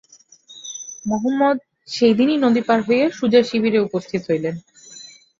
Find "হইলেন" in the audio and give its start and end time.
4.29-4.55